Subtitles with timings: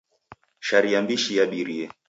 [0.69, 1.87] Sharia m'bishi yabirie.